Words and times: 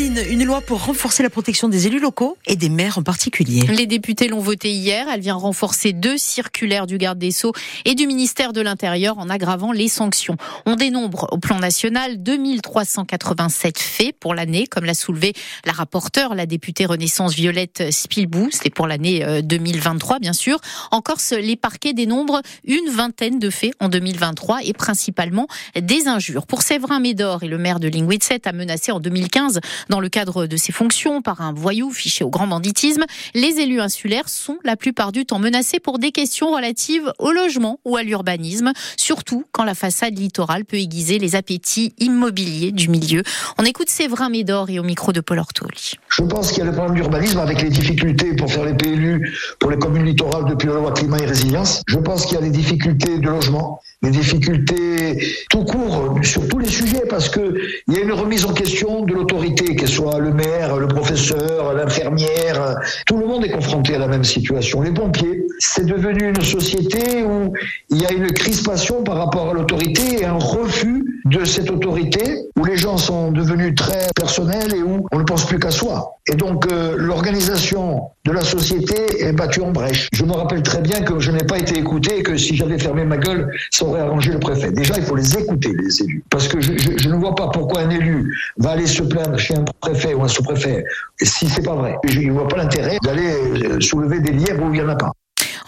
Une 0.00 0.44
loi 0.44 0.62
pour 0.62 0.86
renforcer 0.86 1.22
la 1.22 1.28
protection 1.28 1.68
des 1.68 1.86
élus 1.86 2.00
locaux 2.00 2.38
et 2.46 2.56
des 2.56 2.70
maires 2.70 2.96
en 2.96 3.02
particulier. 3.02 3.66
Les 3.66 3.86
députés 3.86 4.28
l'ont 4.28 4.40
votée 4.40 4.72
hier. 4.72 5.06
Elle 5.12 5.20
vient 5.20 5.34
renforcer 5.34 5.92
deux 5.92 6.16
circulaires 6.16 6.86
du 6.86 6.96
garde 6.96 7.18
des 7.18 7.30
Sceaux 7.32 7.52
et 7.84 7.94
du 7.94 8.06
ministère 8.06 8.54
de 8.54 8.62
l'Intérieur 8.62 9.18
en 9.18 9.28
aggravant 9.28 9.72
les 9.72 9.88
sanctions. 9.88 10.38
On 10.64 10.74
dénombre 10.74 11.28
au 11.32 11.36
plan 11.36 11.58
national 11.58 12.22
2387 12.22 13.78
faits 13.78 14.16
pour 14.18 14.34
l'année, 14.34 14.66
comme 14.66 14.86
l'a 14.86 14.94
soulevé 14.94 15.34
la 15.66 15.72
rapporteure, 15.72 16.34
la 16.34 16.46
députée 16.46 16.86
Renaissance 16.86 17.34
Violette 17.34 17.92
Spilbou. 17.92 18.48
C'est 18.52 18.70
pour 18.70 18.86
l'année 18.86 19.42
2023, 19.42 20.16
euh, 20.16 20.18
bien 20.18 20.32
sûr. 20.32 20.60
En 20.92 21.02
Corse, 21.02 21.32
les 21.32 21.56
parquets 21.56 21.92
dénombrent 21.92 22.40
une 22.64 22.88
vingtaine 22.88 23.38
de 23.38 23.50
faits 23.50 23.74
en 23.80 23.90
2023 23.90 24.60
et 24.64 24.72
principalement 24.72 25.46
des 25.78 26.08
injures. 26.08 26.46
Pour 26.46 26.62
Séverin 26.62 27.00
Médor 27.00 27.42
et 27.42 27.48
le 27.48 27.58
maire 27.58 27.80
de 27.80 27.88
Lingwitset 27.88 28.48
a 28.48 28.52
menacé 28.52 28.92
en 28.92 29.00
2015 29.00 29.60
dans 29.90 30.00
le 30.00 30.08
cadre 30.08 30.46
de 30.46 30.56
ses 30.56 30.72
fonctions 30.72 31.20
par 31.20 31.42
un 31.42 31.52
voyou 31.52 31.90
fiché 31.90 32.24
au 32.24 32.30
grand 32.30 32.46
banditisme. 32.46 33.04
Les 33.34 33.58
élus 33.58 33.80
insulaires 33.80 34.28
sont 34.28 34.56
la 34.64 34.76
plupart 34.76 35.12
du 35.12 35.26
temps 35.26 35.38
menacés 35.38 35.80
pour 35.80 35.98
des 35.98 36.12
questions 36.12 36.52
relatives 36.54 37.12
au 37.18 37.32
logement 37.32 37.80
ou 37.84 37.96
à 37.96 38.02
l'urbanisme, 38.02 38.72
surtout 38.96 39.44
quand 39.52 39.64
la 39.64 39.74
façade 39.74 40.18
littorale 40.18 40.64
peut 40.64 40.78
aiguiser 40.78 41.18
les 41.18 41.34
appétits 41.36 41.92
immobiliers 41.98 42.72
du 42.72 42.88
milieu. 42.88 43.22
On 43.58 43.64
écoute 43.64 43.90
Séverin 43.90 44.30
Médor 44.30 44.70
et 44.70 44.78
au 44.78 44.84
micro 44.84 45.12
de 45.12 45.20
Paul 45.20 45.40
Ortoli. 45.40 45.94
Je 46.08 46.22
pense 46.22 46.52
qu'il 46.52 46.58
y 46.58 46.62
a 46.62 46.70
le 46.70 46.72
problème 46.72 46.94
d'urbanisme 46.94 47.40
avec 47.40 47.60
les 47.60 47.70
difficultés 47.70 48.34
pour 48.36 48.50
faire 48.50 48.64
les 48.64 48.74
PLU 48.74 49.36
pour 49.58 49.70
les 49.70 49.76
communes 49.78 50.04
littorales 50.04 50.44
depuis 50.48 50.68
la 50.68 50.74
loi 50.74 50.92
climat 50.92 51.18
et 51.18 51.26
résilience. 51.26 51.82
Je 51.88 51.98
pense 51.98 52.26
qu'il 52.26 52.36
y 52.36 52.38
a 52.38 52.42
des 52.42 52.50
difficultés 52.50 53.18
de 53.18 53.28
logement, 53.28 53.80
des 54.02 54.10
difficultés 54.10 55.18
tout 55.50 55.64
court 55.64 56.14
sur 56.22 56.46
tous 56.48 56.58
les 56.58 56.68
sujets 56.68 57.02
parce 57.08 57.28
que 57.28 57.54
il 57.88 57.94
y 57.94 57.98
a 57.98 58.00
une 58.00 58.12
remise 58.12 58.44
en 58.44 58.52
question 58.52 59.02
de 59.04 59.12
l'autorité, 59.12 59.76
qu'elle 59.76 59.88
soit 59.88 60.18
le 60.18 60.32
maire, 60.32 60.76
le 60.76 60.88
professeur, 60.88 61.74
l'infirmière. 61.74 62.76
Tout 63.06 63.18
le 63.18 63.26
monde 63.26 63.44
est 63.44 63.50
confronté 63.50 63.94
à 63.94 63.98
la 63.98 64.08
même 64.08 64.24
situation. 64.24 64.82
Les 64.82 64.92
pompiers, 64.92 65.46
c'est 65.58 65.84
devenu 65.84 66.28
une 66.28 66.42
société 66.42 67.22
où 67.22 67.52
il 67.90 68.00
y 68.00 68.06
a 68.06 68.12
une 68.12 68.32
crispation 68.32 69.02
par 69.02 69.16
rapport 69.16 69.50
à 69.50 69.54
l'autorité 69.54 70.22
et 70.22 70.24
un 70.24 70.38
refus 70.38 71.04
de 71.26 71.44
cette 71.44 71.70
autorité, 71.70 72.22
où 72.58 72.64
les 72.64 72.76
gens 72.76 72.96
sont 72.96 73.30
devenus 73.30 73.74
très 73.74 74.08
personnels 74.16 74.74
et 74.74 74.82
où 74.82 75.06
on 75.12 75.18
ne 75.18 75.24
pense 75.24 75.46
plus 75.46 75.58
qu'à 75.58 75.70
soi. 75.70 76.16
Et 76.26 76.34
donc 76.34 76.66
euh, 76.70 76.94
l'organisation 76.96 78.02
de 78.24 78.32
la 78.32 78.42
société 78.42 79.24
est 79.24 79.32
battue 79.32 79.60
en 79.60 79.70
brèche. 79.70 80.08
Je 80.12 80.24
me 80.24 80.32
rappelle 80.32 80.62
très 80.62 80.80
bien 80.80 81.02
que 81.02 81.18
je 81.18 81.30
n'ai 81.30 81.44
pas 81.44 81.58
été 81.58 81.78
écouté 81.78 82.18
et 82.18 82.22
que 82.22 82.36
si 82.36 82.56
j'avais 82.56 82.78
fermé 82.78 83.04
ma 83.04 83.16
gueule, 83.16 83.50
ça 83.70 83.86
arrangé 83.98 84.32
le 84.32 84.38
préfet. 84.38 84.70
Déjà, 84.70 84.94
il 84.96 85.02
faut 85.02 85.16
les 85.16 85.36
écouter, 85.36 85.72
les 85.82 86.02
élus. 86.02 86.22
Parce 86.30 86.48
que 86.48 86.60
je, 86.60 86.76
je, 86.76 86.96
je 86.96 87.08
ne 87.08 87.16
vois 87.16 87.34
pas 87.34 87.48
pourquoi 87.48 87.80
un 87.80 87.90
élu 87.90 88.36
va 88.58 88.70
aller 88.70 88.86
se 88.86 89.02
plaindre 89.02 89.38
chez 89.38 89.54
un 89.54 89.64
préfet 89.80 90.14
ou 90.14 90.22
un 90.22 90.28
sous-préfet 90.28 90.84
si 91.22 91.48
c'est 91.48 91.62
pas 91.62 91.74
vrai. 91.74 91.96
Je 92.04 92.20
ne 92.20 92.32
vois 92.32 92.48
pas 92.48 92.56
l'intérêt 92.56 92.98
d'aller 93.04 93.32
euh, 93.64 93.80
soulever 93.80 94.20
des 94.20 94.32
lièvres 94.32 94.64
où 94.64 94.74
il 94.74 94.80
n'y 94.80 94.86
en 94.86 94.88
a 94.88 94.96
pas. 94.96 95.12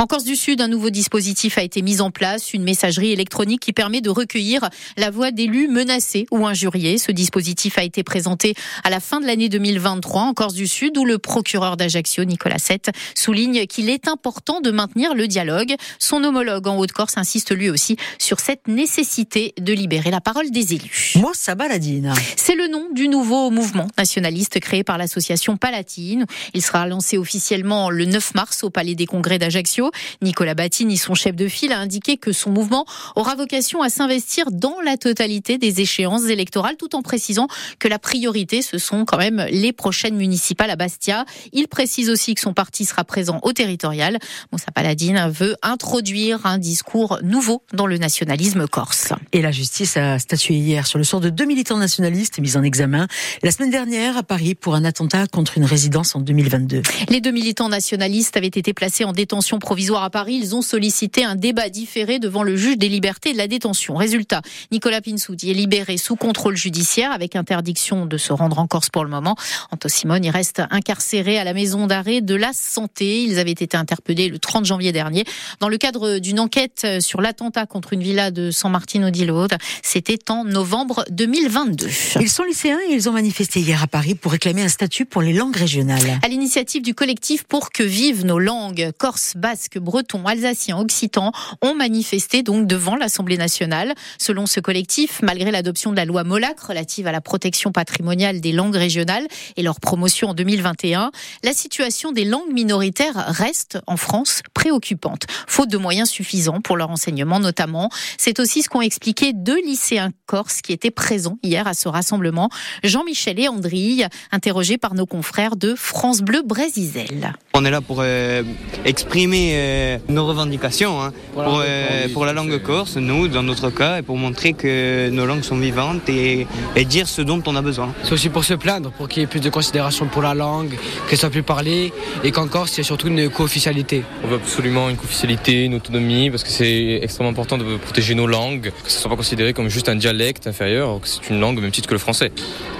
En 0.03 0.08
Corse 0.08 0.25
du 0.25 0.34
Sud, 0.34 0.61
un 0.61 0.67
nouveau 0.67 0.91
dispositif 0.91 1.58
a 1.58 1.62
été 1.62 1.81
mis 1.81 2.00
en 2.00 2.11
place, 2.11 2.55
une 2.55 2.64
messagerie 2.64 3.12
électronique 3.12 3.61
qui 3.61 3.72
permet 3.72 4.00
de 4.00 4.11
recueillir 4.11 4.69
la 4.97 5.12
voix 5.12 5.31
d'élus 5.31 5.69
menacés 5.69 6.27
ou 6.33 6.45
injuriés. 6.45 6.98
Ce 6.98 7.12
dispositif 7.12 7.78
a 7.78 7.84
été 7.84 8.03
présenté 8.03 8.56
à 8.83 8.91
la 8.91 8.98
fin 8.98 9.20
de 9.20 9.27
l'année 9.27 9.48
2023 9.48 10.23
en 10.23 10.34
Corse 10.34 10.55
du 10.55 10.67
Sud, 10.67 10.98
où 10.98 11.05
le 11.05 11.19
procureur 11.19 11.77
d'Ajaccio, 11.77 12.25
Nicolas 12.25 12.58
Sette, 12.58 12.91
souligne 13.14 13.67
qu'il 13.67 13.89
est 13.89 14.08
important 14.08 14.61
de 14.61 14.73
maintenir 14.73 15.14
le 15.14 15.28
dialogue. 15.28 15.77
Son 16.00 16.25
homologue 16.25 16.67
en 16.67 16.78
Haute-Corse 16.78 17.17
insiste 17.17 17.55
lui 17.55 17.70
aussi 17.70 17.97
sur 18.19 18.41
cette 18.41 18.67
nécessité 18.67 19.55
de 19.61 19.73
libérer 19.73 20.11
la 20.11 20.20
parole 20.20 20.50
des 20.50 20.75
élus. 20.75 21.12
Mossa 21.14 21.55
Baladine. 21.55 22.12
C'est 22.36 22.56
le 22.56 22.67
nom 22.67 22.89
du 22.92 23.06
nouveau 23.06 23.50
mouvement 23.50 23.86
nationaliste 23.97 24.58
créé 24.58 24.83
par 24.83 24.98
l'association 24.98 25.56
Palatine. 25.56 26.27
Il 26.55 26.62
sera 26.62 26.89
lancé 26.89 27.19
officiellement 27.19 27.89
le 27.89 28.05
9 28.05 28.34
mars 28.34 28.64
au 28.64 28.70
Palais 28.70 28.97
des 28.97 29.06
Congrès 29.06 29.39
d'Ajaccio. 29.39 29.92
Nicolas 30.23 30.55
Battini, 30.55 30.97
son 30.97 31.15
chef 31.15 31.37
de 31.37 31.48
file, 31.48 31.73
a 31.73 31.79
indiqué 31.79 32.17
que 32.17 32.33
son 32.33 32.51
mouvement 32.51 32.86
aura 33.17 33.35
vocation 33.35 33.83
à 33.83 33.89
s'investir 33.89 34.51
dans 34.51 34.80
la 34.85 34.97
totalité 34.97 35.58
des 35.58 35.80
échéances 35.80 36.25
électorales, 36.25 36.77
tout 36.77 36.95
en 36.95 37.03
précisant 37.03 37.48
que 37.79 37.89
la 37.89 37.98
priorité, 37.98 38.63
ce 38.63 38.79
sont 38.79 39.05
quand 39.05 39.19
même 39.19 39.47
les 39.51 39.73
prochaines 39.73 40.17
municipales 40.17 40.70
à 40.70 40.77
Bastia. 40.77 41.25
Il 41.53 41.69
précise 41.69 42.11
aussi 42.11 42.35
que 42.35 42.41
son 42.41 42.55
parti 42.55 42.85
sera 42.85 43.05
présent 43.05 43.41
au 43.42 43.53
territorial. 43.53 44.19
Moussa 44.51 44.70
Paladine 44.73 45.29
veut 45.29 45.57
introduire 45.63 46.47
un 46.47 46.59
discours 46.59 47.19
nouveau 47.23 47.63
dans 47.73 47.86
le 47.86 47.98
nationalisme 47.98 48.67
corse. 48.67 49.13
Et 49.33 49.42
la 49.42 49.53
justice 49.53 49.97
a 49.97 50.19
statué 50.19 50.55
hier 50.55 50.86
sur 50.86 50.98
le 50.98 51.05
sort 51.05 51.20
de 51.20 51.29
deux 51.29 51.45
militants 51.45 51.79
nationalistes 51.79 52.39
mis 52.39 52.57
en 52.57 52.63
examen 52.63 53.07
la 53.42 53.51
semaine 53.51 53.70
dernière 53.70 54.17
à 54.17 54.23
Paris 54.23 54.55
pour 54.55 54.74
un 54.74 54.85
attentat 54.85 55.27
contre 55.27 55.59
une 55.59 55.64
résidence 55.64 56.14
en 56.14 56.20
2022. 56.20 56.83
Les 57.09 57.20
deux 57.20 57.30
militants 57.30 57.69
nationalistes 57.69 58.36
avaient 58.36 58.47
été 58.47 58.73
placés 58.73 59.05
en 59.05 59.13
détention 59.13 59.59
provisoire 59.59 59.82
à 59.91 60.11
Paris. 60.11 60.39
Ils 60.41 60.55
ont 60.55 60.63
sollicité 60.63 61.25
un 61.25 61.35
débat 61.35 61.69
différé 61.69 62.19
devant 62.19 62.43
le 62.43 62.57
juge 62.57 62.79
des 62.79 62.89
libertés 62.89 63.31
et 63.31 63.33
de 63.33 63.39
la 63.39 63.48
détention. 63.48 63.97
Résultat, 63.97 64.43
Nicolas 64.70 65.01
Pinsoudi 65.01 65.51
est 65.51 65.55
libéré 65.55 65.97
sous 65.97 66.17
contrôle 66.17 66.57
judiciaire 66.57 67.13
avec 67.13 67.37
interdiction 67.37 68.07
de 68.07 68.17
se 68.17 68.33
rendre 68.33 68.59
en 68.59 68.67
Corse 68.67 68.91
pour 68.91 69.05
le 69.05 69.11
moment. 69.11 69.37
Anto 69.71 69.89
Simone, 69.89 70.25
il 70.25 70.31
reste 70.31 70.63
incarcéré 70.71 71.39
à 71.39 71.45
la 71.45 71.53
maison 71.53 71.87
d'arrêt 71.87 72.21
de 72.21 72.35
la 72.35 72.53
santé. 72.53 73.25
Ils 73.25 73.39
avaient 73.39 73.51
été 73.51 73.77
interpellés 73.77 74.29
le 74.29 74.39
30 74.39 74.65
janvier 74.65 74.92
dernier 74.92 75.25
dans 75.61 75.69
le 75.69 75.79
cadre 75.79 76.19
d'une 76.19 76.41
enquête 76.41 76.87
sur 77.01 77.21
l'attentat 77.21 77.67
contre 77.67 77.92
une 77.92 78.03
villa 78.03 78.31
de 78.31 78.51
San 78.51 78.71
Martino 78.71 79.11
di 79.11 79.25
Lode. 79.25 79.57
C'était 79.83 80.31
en 80.31 80.45
novembre 80.45 81.05
2022. 81.11 81.89
Ils 82.21 82.31
sont 82.31 82.45
lycéens 82.45 82.79
et 82.89 82.92
ils 82.95 83.09
ont 83.09 83.13
manifesté 83.13 83.61
hier 83.61 83.83
à 83.83 83.87
Paris 83.87 84.15
pour 84.15 84.33
réclamer 84.33 84.63
un 84.63 84.69
statut 84.69 85.05
pour 85.05 85.23
les 85.23 85.33
langues 85.33 85.57
régionales. 85.57 86.21
À 86.23 86.29
l'initiative 86.29 86.83
du 86.83 86.95
collectif 86.95 87.45
Pour 87.45 87.71
que 87.71 87.83
vivent 87.83 88.25
nos 88.25 88.39
langues, 88.39 88.91
corse, 88.98 89.35
basque, 89.62 89.78
breton, 89.78 90.27
alsacien, 90.27 90.77
occitan, 90.78 91.30
ont 91.61 91.74
manifesté 91.74 92.42
donc 92.42 92.67
devant 92.67 92.96
l'Assemblée 92.96 93.36
nationale. 93.36 93.95
Selon 94.18 94.46
ce 94.46 94.58
collectif, 94.58 95.20
malgré 95.23 95.52
l'adoption 95.52 95.92
de 95.92 95.96
la 95.96 96.05
loi 96.05 96.24
Molac 96.24 96.58
relative 96.58 97.06
à 97.06 97.12
la 97.12 97.20
protection 97.20 97.70
patrimoniale 97.70 98.40
des 98.40 98.50
langues 98.50 98.74
régionales 98.74 99.27
et 99.56 99.62
leur 99.62 99.78
promotion 99.78 100.30
en 100.30 100.34
2021, 100.34 101.12
la 101.45 101.52
situation 101.52 102.11
des 102.11 102.24
langues 102.24 102.52
minoritaires 102.52 103.14
reste 103.14 103.78
en 103.86 103.96
France 103.96 104.42
préoccupante, 104.52 105.27
faute 105.46 105.70
de 105.70 105.79
moyens 105.79 106.08
suffisants 106.11 106.61
pour 106.61 106.77
leur 106.77 106.90
enseignement 106.90 107.39
notamment. 107.39 107.89
C'est 108.18 108.40
aussi 108.40 108.62
ce 108.62 108.68
qu'ont 108.68 108.80
expliqué 108.80 109.33
deux 109.33 109.62
lycéens 109.62 110.11
corses 110.27 110.61
qui 110.61 110.73
étaient 110.73 110.90
présents 110.90 111.39
hier 111.44 111.68
à 111.68 111.74
ce 111.74 111.89
rassemblement, 111.89 112.48
Jean-Michel 112.83 113.39
et 113.39 113.48
Andrille, 113.48 114.08
interrogés 114.33 114.79
par 114.79 114.94
nos 114.94 115.06
confrères 115.06 115.55
de 115.55 115.77
France 115.77 116.20
Bleu 116.20 116.42
Brésisel. 116.44 117.34
On 117.55 117.67
est 117.67 117.70
là 117.70 117.83
pour 117.83 117.98
euh, 118.01 118.42
exprimer 118.86 119.51
euh, 119.52 119.98
nos 120.08 120.27
revendications 120.27 121.02
hein, 121.02 121.13
pour, 121.35 121.45
pour, 121.45 121.63
euh, 121.63 122.08
pour, 122.11 122.24
la 122.24 122.33
langue 122.33 122.57
corse, 122.63 122.96
nous 122.96 123.29
dans 123.29 123.42
notre 123.42 123.68
cas, 123.68 123.98
et 123.98 124.02
pour 124.02 124.17
montrer 124.17 124.55
que 124.55 125.11
nos 125.11 125.27
langues 125.27 125.42
sont 125.42 125.58
vivantes 125.58 126.08
et, 126.08 126.46
et 126.77 126.85
dire 126.86 127.07
ce 127.07 127.20
dont 127.20 127.42
on 127.45 127.55
a 127.55 127.61
besoin. 127.61 127.92
C'est 128.05 128.12
aussi 128.12 128.31
pour 128.31 128.44
se 128.44 128.55
plaindre, 128.55 128.91
pour 128.93 129.06
qu'il 129.06 129.20
y 129.20 129.25
ait 129.25 129.29
plus 129.29 129.41
de 129.41 129.50
considération 129.50 130.06
pour 130.06 130.23
la 130.23 130.32
langue, 130.32 130.79
qu'elle 131.11 131.19
soit 131.19 131.29
plus 131.29 131.43
parlée, 131.43 131.93
et 132.25 132.31
qu'en 132.31 132.49
Corse, 132.49 132.73
il 132.73 132.79
y 132.79 132.81
ait 132.81 132.85
surtout 132.85 133.08
une 133.08 133.29
co-officialité. 133.29 134.02
On 134.25 134.29
veut 134.29 134.37
absolument 134.37 134.88
une 134.88 134.96
co-officialité, 134.96 135.67
une 135.67 135.75
autonomie, 135.75 136.31
parce 136.31 136.44
que 136.44 136.50
c'est 136.50 137.00
extrêmement 137.02 137.32
important 137.32 137.58
de 137.58 137.76
protéger 137.76 138.14
nos 138.14 138.26
langues, 138.26 138.73
que 138.82 138.91
ce 138.91 138.96
ne 138.96 139.00
soit 139.02 139.11
pas 139.11 139.17
considéré 139.17 139.52
comme 139.52 139.69
juste 139.69 139.91
un 139.91 139.96
dialecte 139.96 140.46
inférieur, 140.46 140.99
que 141.02 141.06
c'est 141.06 141.29
une 141.29 141.38
langue 141.38 141.58
au 141.58 141.61
même 141.61 141.70
titre 141.70 141.87
que 141.87 141.94
le 141.94 142.00
français. 142.00 142.32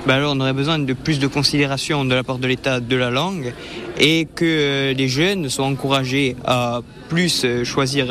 Ben 0.07 0.15
alors 0.15 0.33
on 0.35 0.41
aurait 0.41 0.55
besoin 0.55 0.79
de 0.79 0.93
plus 0.95 1.19
de 1.19 1.27
considération 1.27 2.07
de 2.07 2.15
la 2.15 2.25
part 2.25 2.39
de 2.39 2.47
l'État 2.49 2.81
de 2.81 2.97
la 2.97 3.11
langue 3.11 3.53
et 3.99 4.27
que 4.35 4.93
les 4.97 5.09
jeunes 5.09 5.49
soient 5.49 5.67
encouragés 5.67 6.37
à 6.45 6.81
plus 7.09 7.47
choisir 7.65 8.07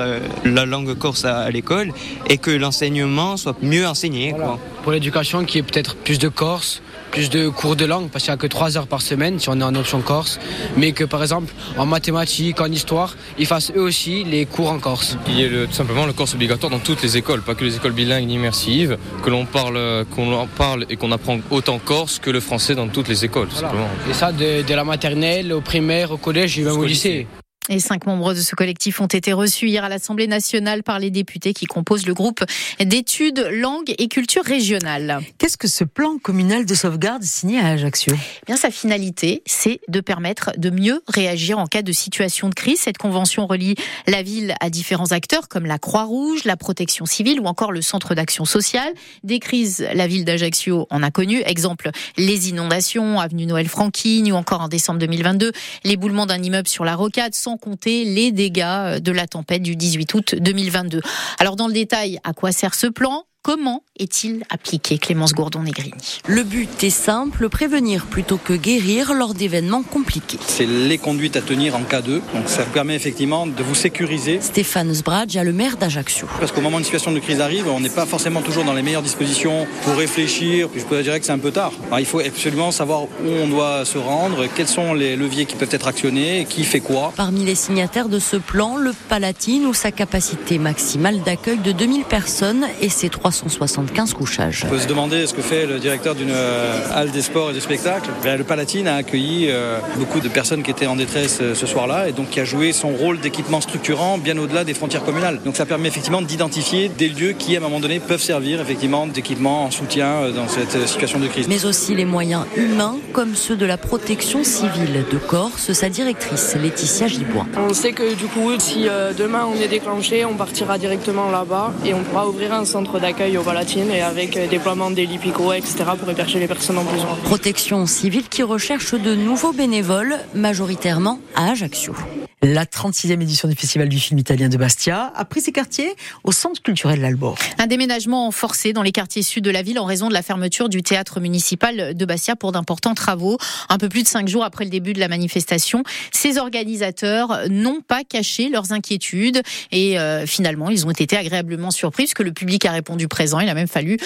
la 0.46 0.66
langue 0.66 0.94
corse 0.96 1.26
à 1.26 1.50
l'école 1.50 1.92
et 2.30 2.38
que 2.38 2.52
l'enseignement 2.52 3.38
soit 3.38 3.56
mieux 3.62 3.88
enseigné. 3.88 4.34
Quoi. 4.34 4.60
Pour 4.84 4.92
l'éducation, 4.92 5.44
qu'il 5.44 5.58
y 5.58 5.60
ait 5.60 5.64
peut-être 5.64 5.96
plus 5.96 6.20
de 6.20 6.28
corse, 6.28 6.82
plus 7.12 7.30
de 7.30 7.50
cours 7.50 7.76
de 7.76 7.86
langue, 7.86 8.10
parce 8.10 8.24
qu'il 8.24 8.32
n'y 8.32 8.36
a 8.36 8.38
que 8.38 8.48
3 8.48 8.78
heures 8.78 8.88
par 8.88 9.02
semaine 9.02 9.40
si 9.40 9.50
on 9.50 9.60
est 9.60 9.64
en 9.64 9.76
option 9.76 10.02
corse, 10.02 10.40
mais 10.78 10.94
que 10.94 11.04
par 11.04 11.22
exemple 11.22 11.54
en 11.78 11.86
mathématiques, 11.86 12.60
en 12.62 12.72
histoire, 12.72 13.16
ils 13.38 13.46
fassent 13.46 13.72
eux 13.76 13.82
aussi 13.82 14.24
les 14.24 14.46
cours 14.46 14.72
en 14.72 14.80
corse. 14.80 15.18
Il 15.28 15.40
y 15.40 15.44
a 15.46 15.48
le, 15.50 15.68
tout 15.68 15.74
simplement 15.74 16.06
le 16.06 16.14
corse 16.14 16.34
obligatoire 16.34 16.72
dans 16.72 16.80
toutes 16.80 17.02
les 17.04 17.18
écoles, 17.18 17.42
pas 17.42 17.56
que 17.56 17.64
les 17.66 17.76
écoles 17.76 17.92
bilingues 17.94 18.28
ni 18.28 18.36
immersives, 18.36 18.98
que 19.24 19.30
l'on 19.30 19.46
parle, 19.46 20.06
qu'on 20.16 20.34
en 20.34 20.48
parle 20.48 20.86
et 20.90 20.96
qu'on 20.96 21.12
apprend 21.12 21.40
autant 21.52 21.80
corse 21.80 22.20
que 22.20 22.30
le 22.30 22.40
français 22.40 22.76
dans 22.76 22.88
toutes 22.88 23.08
les 23.10 23.26
écoles. 23.26 23.48
Tout 23.50 23.56
Voilà. 23.56 23.70
simplement. 23.70 23.90
Et 24.10 24.14
ça 24.14 24.32
de, 24.32 24.62
de, 24.62 24.74
la 24.74 24.84
maternelle 24.84 25.52
au 25.54 25.62
primaire, 25.62 26.12
au 26.12 26.18
collège 26.18 26.58
et 26.60 26.64
même 26.64 26.78
au 26.78 26.86
lycée. 26.86 27.28
Et 27.74 27.80
cinq 27.80 28.06
membres 28.06 28.34
de 28.34 28.42
ce 28.42 28.54
collectif 28.54 29.00
ont 29.00 29.08
été 29.08 29.32
reçus 29.32 29.70
hier 29.70 29.86
à 29.86 29.88
l'Assemblée 29.88 30.28
nationale 30.28 30.84
par 30.84 31.00
les 31.00 31.10
députés 31.10 31.54
qui 31.54 31.68
composent 31.68 32.06
le 32.06 32.14
groupe 32.14 32.44
d'études 32.82 33.48
langue 33.50 33.96
et 33.98 34.10
culture 34.10 34.44
régionale. 34.44 35.22
Qu'est-ce 35.38 35.56
que 35.56 35.70
ce 35.70 35.86
plan 35.86 36.18
communal 36.18 36.66
de 36.66 36.76
sauvegarde 36.76 37.24
signé 37.24 37.60
à 37.62 37.68
Ajaccio? 37.68 38.14
Eh 38.14 38.46
Bien, 38.46 38.58
sa 38.58 38.72
finalité, 38.72 39.42
c'est 39.46 39.80
de 39.88 40.02
permettre 40.02 40.52
de 40.58 40.70
mieux 40.70 41.02
réagir 41.08 41.60
en 41.60 41.66
cas 41.66 41.82
de 41.82 41.94
situation 41.94 42.50
de 42.50 42.56
crise. 42.56 42.82
Cette 42.82 42.98
convention 42.98 43.48
relie 43.48 43.76
la 44.06 44.22
ville 44.22 44.54
à 44.60 44.70
différents 44.70 45.14
acteurs 45.14 45.48
comme 45.48 45.66
la 45.66 45.80
Croix-Rouge, 45.80 46.44
la 46.44 46.58
protection 46.58 47.06
civile 47.06 47.40
ou 47.40 47.46
encore 47.46 47.72
le 47.72 47.82
centre 47.82 48.16
d'action 48.16 48.44
sociale. 48.44 48.94
Des 49.24 49.40
crises, 49.40 49.88
la 49.94 50.08
ville 50.08 50.26
d'Ajaccio 50.26 50.88
en 50.90 51.04
a 51.04 51.10
connu. 51.10 51.42
Exemple, 51.46 51.92
les 52.18 52.50
inondations, 52.50 53.18
avenue 53.22 53.46
Noël 53.46 53.70
Franquine 53.70 54.30
ou 54.30 54.36
encore 54.36 54.60
en 54.60 54.68
décembre 54.68 55.00
2022, 55.00 55.54
l'éboulement 55.86 56.26
d'un 56.26 56.44
immeuble 56.44 56.68
sur 56.68 56.84
la 56.84 56.96
rocade 56.96 57.34
sans 57.34 57.61
compter 57.62 58.04
les 58.04 58.34
dégâts 58.34 59.00
de 59.00 59.12
la 59.12 59.28
tempête 59.28 59.62
du 59.62 59.78
18 59.78 60.14
août 60.14 60.36
2022. 60.36 61.02
Alors 61.40 61.56
dans 61.56 61.68
le 61.68 61.74
détail, 61.74 62.20
à 62.24 62.34
quoi 62.34 62.52
sert 62.52 62.74
ce 62.74 62.88
plan? 62.88 63.24
Comment 63.44 63.82
est-il 63.98 64.44
appliqué, 64.52 65.00
Clémence 65.00 65.34
Gourdon-Negrini? 65.34 66.20
Le 66.28 66.44
but 66.44 66.84
est 66.84 66.92
simple, 66.92 67.50
prévenir 67.50 68.06
plutôt 68.06 68.38
que 68.38 68.54
guérir 68.54 69.16
lors 69.16 69.34
d'événements 69.34 69.82
compliqués. 69.82 70.38
C'est 70.46 70.68
les 70.68 71.00
conduites 71.00 71.36
à 71.38 71.42
tenir 71.42 71.76
en 71.76 71.82
cas 71.82 72.04
d'eux, 72.04 72.22
donc 72.36 72.48
ça 72.48 72.62
permet 72.66 72.96
effectivement 72.96 73.48
de 73.48 73.64
vous 73.64 73.74
sécuriser. 73.74 74.40
Stéphane 74.42 74.94
Sbradj, 74.94 75.40
le 75.40 75.54
maire 75.54 75.78
d'Ajaccio. 75.78 76.28
Parce 76.40 76.52
qu'au 76.52 76.62
moment 76.62 76.76
où 76.76 76.80
une 76.80 76.86
situation 76.86 77.12
de 77.12 77.18
crise 77.18 77.42
arrive, 77.42 77.68
on 77.68 77.80
n'est 77.80 77.90
pas 77.90 78.06
forcément 78.06 78.44
toujours 78.44 78.64
dans 78.64 78.74
les 78.74 78.84
meilleures 78.84 79.02
dispositions 79.02 79.66
pour 79.86 79.96
réfléchir. 79.96 80.70
Je 80.76 80.84
pourrais 80.84 81.02
dire 81.02 81.20
que 81.20 81.26
c'est 81.26 81.32
un 81.32 81.40
peu 81.40 81.52
tard. 81.52 81.72
il 81.98 82.06
faut 82.06 82.20
absolument 82.20 82.70
savoir 82.70 83.06
où 83.06 83.28
on 83.28 83.48
doit 83.48 83.86
se 83.86 83.98
rendre, 83.98 84.46
quels 84.56 84.68
sont 84.68 84.94
les 84.94 85.16
leviers 85.16 85.48
qui 85.48 85.56
peuvent 85.56 85.74
être 85.74 85.88
actionnés, 85.88 86.46
qui 86.48 86.64
fait 86.64 86.80
quoi. 86.80 87.12
Parmi 87.18 87.44
les 87.44 87.56
signataires 87.56 88.08
de 88.08 88.20
ce 88.20 88.38
plan, 88.38 88.78
le 88.78 88.94
Palatine 89.10 89.66
où 89.66 89.74
sa 89.74 89.92
capacité 89.92 90.60
maximale 90.60 91.24
d'accueil 91.24 91.58
de 91.58 91.72
2000 91.72 92.04
personnes 92.04 92.68
et 92.82 92.90
ses 92.90 93.10
trois 93.10 93.31
375 93.32 94.14
couchages. 94.14 94.64
On 94.66 94.70
peut 94.70 94.80
se 94.80 94.88
demander 94.88 95.26
ce 95.26 95.34
que 95.34 95.42
fait 95.42 95.66
le 95.66 95.80
directeur 95.80 96.16
d'une 96.16 96.32
euh, 96.32 96.94
halle 96.94 97.12
des 97.12 97.22
sports 97.22 97.52
et 97.52 97.54
des 97.54 97.62
spectacles. 97.62 98.10
Ben, 98.24 98.38
le 98.38 98.44
Palatine 98.44 98.88
a 98.88 98.96
accueilli 98.96 99.48
euh, 99.50 99.80
beaucoup 99.98 100.20
de 100.20 100.28
personnes 100.28 100.64
qui 100.64 100.72
étaient 100.72 100.88
en 100.88 100.98
détresse 100.98 101.40
euh, 101.42 101.56
ce 101.56 101.66
soir-là 101.66 102.10
et 102.10 102.12
donc 102.12 102.30
qui 102.30 102.40
a 102.40 102.46
joué 102.46 102.74
son 102.74 102.90
rôle 102.90 103.20
d'équipement 103.20 103.62
structurant 103.62 104.18
bien 104.18 104.38
au-delà 104.38 104.64
des 104.66 104.74
frontières 104.74 105.04
communales. 105.04 105.40
Donc 105.46 105.56
ça 105.56 105.66
permet 105.66 105.88
effectivement 105.88 106.22
d'identifier 106.22 106.90
des 106.90 107.08
lieux 107.08 107.32
qui 107.32 107.56
à 107.56 107.60
un 107.60 107.62
moment 107.62 107.80
donné 107.80 108.00
peuvent 108.00 108.22
servir 108.22 108.60
effectivement 108.60 109.08
d'équipement 109.08 109.66
en 109.66 109.72
soutien 109.72 110.30
dans 110.36 110.48
cette 110.48 110.88
situation 110.88 111.20
de 111.20 111.28
crise. 111.28 111.48
Mais 111.48 111.66
aussi 111.66 111.96
les 111.96 112.06
moyens 112.06 112.46
humains 112.58 112.98
comme 113.14 113.36
ceux 113.36 113.56
de 113.56 113.66
la 113.66 113.78
protection 113.78 114.44
civile 114.44 115.06
de 115.10 115.18
Corse, 115.18 115.72
sa 115.72 115.90
directrice 115.90 116.56
Laetitia 116.62 117.08
Gibois. 117.08 117.46
On 117.58 117.74
sait 117.74 117.94
que 117.94 118.14
du 118.14 118.26
coup 118.26 118.52
si 118.60 118.88
demain 119.18 119.46
on 119.46 119.60
est 119.60 119.68
déclenché, 119.68 120.26
on 120.26 120.36
partira 120.36 120.78
directement 120.78 121.30
là-bas 121.30 121.72
et 121.86 121.94
on 121.94 122.04
pourra 122.04 122.28
ouvrir 122.28 122.54
un 122.54 122.66
centre 122.66 123.00
d'accueil 123.00 123.21
Palatine 123.44 123.92
et 123.92 124.02
avec 124.02 124.36
euh, 124.36 124.48
déploiement 124.48 124.90
des 124.90 125.06
Lipico, 125.06 125.54
etc. 125.54 125.84
pour 126.00 126.10
héberger 126.10 126.40
les 126.40 126.48
personnes 126.48 126.80
en 126.80 126.84
besoin. 126.84 127.16
Protection 127.24 127.86
civile 127.86 128.28
qui 128.28 128.42
recherche 128.42 128.96
de 128.96 129.14
nouveaux 129.14 129.54
bénévoles, 129.54 130.18
majoritairement 130.34 131.20
à 131.36 131.52
Ajaccio. 131.52 131.94
La 132.44 132.66
36e 132.66 133.22
édition 133.22 133.48
du 133.48 133.54
Festival 133.54 133.88
du 133.88 134.00
film 134.00 134.18
italien 134.18 134.50
de 134.50 134.58
Bastia 134.58 135.14
a 135.16 135.26
pris 135.26 135.42
ses 135.42 135.52
quartiers 135.52 135.94
au 136.24 136.32
centre 136.32 136.60
culturel 136.64 137.00
l'Albor. 137.00 137.38
Un 137.60 137.68
déménagement 137.68 138.32
forcé 138.32 138.74
dans 138.74 138.82
les 138.82 138.92
quartiers 138.92 139.22
sud 139.22 139.44
de 139.44 139.52
la 139.52 139.62
ville 139.62 139.78
en 139.78 139.86
raison 139.86 140.10
de 140.10 140.14
la 140.16 140.24
fermeture 140.24 140.68
du 140.68 140.82
théâtre 140.82 141.20
municipal 141.20 141.96
de 141.96 142.06
Bastia 142.06 142.36
pour 142.36 142.52
d'importants 142.52 142.96
travaux. 142.96 143.38
Un 143.70 143.78
peu 143.78 143.90
plus 143.90 144.02
de 144.02 144.08
cinq 144.08 144.28
jours 144.28 144.44
après 144.44 144.64
le 144.64 144.72
début 144.72 144.94
de 144.94 145.00
la 145.00 145.08
manifestation, 145.08 145.84
ces 146.12 146.40
organisateurs 146.40 147.48
n'ont 147.48 147.82
pas 147.82 148.04
caché 148.04 148.50
leurs 148.50 148.72
inquiétudes 148.72 149.44
et 149.72 150.00
euh, 150.00 150.26
finalement 150.26 150.72
ils 150.72 150.88
ont 150.88 150.92
été 150.92 151.16
agréablement 151.16 151.70
surpris 151.70 152.06
puisque 152.06 152.22
le 152.22 152.34
public 152.34 152.66
a 152.66 152.72
répondu 152.72 153.08
présent. 153.08 153.40
Il 153.40 153.50
a 153.50 153.54
même 153.54 153.68
fallu 153.68 154.00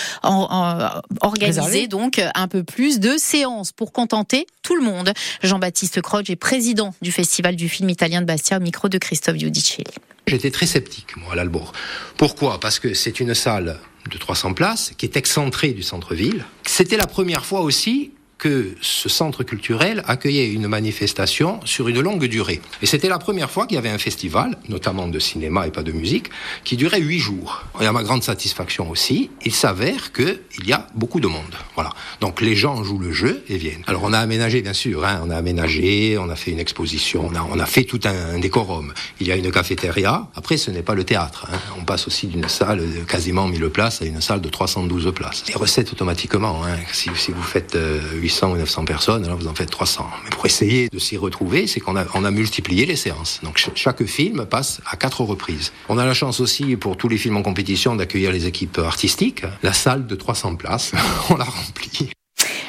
organiser 1.21 1.87
donc 1.87 2.21
un 2.35 2.47
peu 2.49 2.65
plus 2.65 2.99
de 2.99 3.15
séances 3.17 3.71
pour 3.71 3.93
contenter 3.93 4.45
tout 4.61 4.75
le 4.75 4.83
monde. 4.83 5.13
Jean-Baptiste 5.41 6.01
Croce 6.01 6.29
est 6.29 6.35
président 6.35 6.93
du 7.01 7.13
Festival 7.13 7.55
du 7.55 7.69
film 7.69 7.89
italien 7.89 8.21
de 8.21 8.24
Bastia 8.25 8.57
au 8.57 8.59
micro 8.59 8.89
de 8.89 8.97
Christophe 8.97 9.37
Giudicelli. 9.37 9.91
J'étais 10.27 10.51
très 10.51 10.65
sceptique, 10.65 11.15
moi, 11.17 11.33
à 11.33 11.35
l'Albor. 11.35 11.71
Pourquoi? 12.17 12.59
Parce 12.59 12.79
que 12.79 12.93
c'est 12.93 13.19
une 13.19 13.33
salle 13.33 13.79
de 14.09 14.17
300 14.17 14.53
places 14.53 14.93
qui 14.97 15.05
est 15.05 15.17
excentrée 15.17 15.71
du 15.71 15.83
centre-ville. 15.83 16.45
C'était 16.65 16.97
la 16.97 17.07
première 17.07 17.45
fois 17.45 17.61
aussi 17.61 18.11
que 18.37 18.75
ce 18.81 19.09
centre 19.09 19.43
culturel 19.43 20.03
accueillait 20.07 20.49
une 20.51 20.67
manifestation 20.67 21.59
sur 21.65 21.87
une 21.87 22.01
longue 22.01 22.25
durée. 22.25 22.61
Et 22.81 22.85
c'était 22.85 23.07
la 23.07 23.19
première 23.19 23.49
fois 23.49 23.65
qu'il 23.65 23.75
y 23.75 23.77
avait 23.77 23.89
un 23.89 23.97
festival, 23.97 24.57
notamment 24.69 25.07
de 25.07 25.19
cinéma 25.19 25.67
et 25.67 25.71
pas 25.71 25.83
de 25.83 25.91
musique, 25.91 26.29
qui 26.63 26.75
durait 26.75 26.99
huit 26.99 27.19
jours. 27.19 27.63
Et 27.79 27.85
à 27.85 27.91
ma 27.91 28.03
grande 28.03 28.23
satisfaction 28.23 28.89
aussi, 28.89 29.29
il 29.45 29.53
s'avère 29.53 30.11
qu'il 30.11 30.65
y 30.65 30.73
a 30.73 30.87
beaucoup 30.95 31.19
de 31.19 31.27
monde. 31.27 31.55
Voilà. 31.75 31.91
Donc 32.19 32.41
les 32.41 32.55
gens 32.55 32.83
jouent 32.83 32.99
le 32.99 33.11
jeu 33.11 33.43
et 33.47 33.57
viennent. 33.57 33.83
Alors 33.87 34.03
on 34.03 34.13
a 34.13 34.19
aménagé, 34.19 34.61
bien 34.61 34.73
sûr, 34.73 35.05
hein, 35.05 35.21
on 35.25 35.29
a 35.29 35.37
aménagé, 35.37 36.17
on 36.17 36.29
a 36.29 36.35
fait 36.35 36.51
une 36.51 36.59
exposition, 36.59 37.29
on 37.51 37.59
a, 37.59 37.65
fait 37.65 37.83
tout 37.83 37.99
un, 38.05 38.39
décorum. 38.39 38.93
Il 39.19 39.27
y 39.27 39.31
a 39.31 39.35
une 39.35 39.51
cafétéria. 39.51 40.27
Après, 40.35 40.57
ce 40.57 40.71
n'est 40.71 40.81
pas 40.81 40.95
le 40.95 41.03
théâtre. 41.03 41.47
Hein. 41.51 41.57
On 41.79 41.83
passe 41.83 42.07
aussi 42.07 42.27
d'une 42.27 42.47
salle 42.49 42.79
de 42.79 42.99
quasiment 43.03 43.47
1000 43.47 43.69
places 43.69 44.01
à 44.01 44.05
une 44.05 44.21
salle 44.21 44.41
de 44.41 44.49
312 44.49 45.13
places. 45.13 45.43
Les 45.47 45.55
recettes 45.55 45.91
automatiquement. 45.91 46.63
Hein. 46.65 46.77
Si, 46.91 47.09
si, 47.15 47.31
vous 47.31 47.41
faites 47.41 47.75
euh, 47.75 47.99
800 48.25 48.53
ou 48.53 48.57
900 48.57 48.85
personnes, 48.85 49.23
alors 49.23 49.37
vous 49.37 49.47
en 49.47 49.53
faites 49.53 49.69
300. 49.69 50.09
Mais 50.23 50.31
pour 50.31 50.47
essayer 50.47 50.89
de 50.89 50.97
s'y 50.97 51.15
retrouver, 51.15 51.67
c'est 51.67 51.79
qu'on 51.79 51.95
a, 51.95 52.31
multiplié 52.31 52.87
les 52.87 52.95
séances. 52.95 53.39
Donc 53.43 53.63
chaque 53.75 54.03
film 54.05 54.47
passe 54.47 54.81
à 54.89 54.97
quatre 54.97 55.21
reprises. 55.21 55.71
On 55.89 55.99
a 55.99 56.05
la 56.05 56.15
chance 56.15 56.39
aussi, 56.39 56.75
pour 56.75 56.97
tous 56.97 57.07
les 57.07 57.17
films 57.17 57.37
en 57.37 57.43
compétition, 57.43 57.95
d'accueillir 57.95 58.31
les 58.31 58.47
équipes 58.47 58.79
artistiques. 58.79 59.43
La 59.61 59.73
salle 59.73 60.07
de 60.07 60.15
300 60.15 60.55
places, 60.55 60.93
on 61.29 61.35
l'a 61.35 61.43
remplie. 61.43 62.09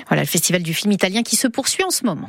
Voilà 0.08 0.22
le 0.22 0.28
festival 0.28 0.62
du 0.62 0.74
film 0.74 0.92
italien 0.92 1.22
qui 1.22 1.36
se 1.36 1.48
poursuit 1.48 1.84
en 1.84 1.90
ce 1.90 2.04
moment. 2.04 2.28